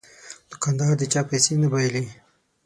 [0.49, 2.05] دوکاندار د چا پیسې نه بایلي.